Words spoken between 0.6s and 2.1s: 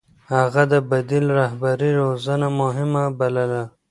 د بديل رهبرۍ